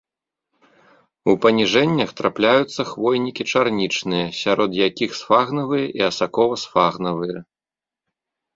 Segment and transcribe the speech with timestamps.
[1.33, 7.37] У паніжэннях трапляюцца хвойнікі чарнічныя, сярод якіх сфагнавыя і асакова-сфагнавыя.